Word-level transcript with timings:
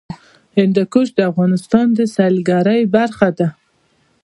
هندوکش 0.57 1.07
د 1.15 1.19
افغانستان 1.31 1.85
د 1.97 1.99
سیلګرۍ 2.15 2.81
برخه 2.95 3.29
ده. 3.37 3.47